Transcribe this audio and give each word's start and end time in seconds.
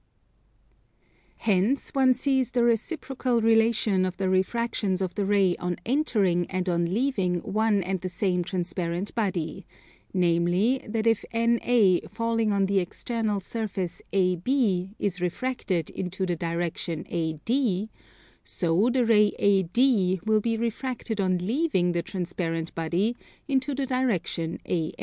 Hence 1.37 1.89
one 1.93 2.15
sees 2.15 2.49
the 2.49 2.63
reciprocal 2.63 3.39
relation 3.39 4.03
of 4.03 4.17
the 4.17 4.29
refractions 4.29 4.99
of 4.99 5.13
the 5.13 5.27
ray 5.27 5.55
on 5.57 5.77
entering 5.85 6.49
and 6.49 6.67
on 6.67 6.91
leaving 6.91 7.35
one 7.41 7.83
and 7.83 8.01
the 8.01 8.09
same 8.09 8.43
transparent 8.43 9.13
body: 9.13 9.67
namely 10.11 10.83
that 10.87 11.05
if 11.05 11.23
NA 11.35 11.99
falling 12.07 12.51
on 12.51 12.65
the 12.65 12.79
external 12.79 13.41
surface 13.41 14.01
AB 14.11 14.95
is 14.97 15.21
refracted 15.21 15.91
into 15.91 16.25
the 16.25 16.35
direction 16.35 17.01
AD, 17.11 17.89
so 18.43 18.89
the 18.91 19.05
ray 19.05 19.33
AD 19.39 20.25
will 20.27 20.41
be 20.41 20.57
refracted 20.57 21.21
on 21.21 21.37
leaving 21.37 21.91
the 21.91 22.01
transparent 22.01 22.73
body 22.73 23.15
into 23.47 23.75
the 23.75 23.85
direction 23.85 24.59
AN. 24.65 24.93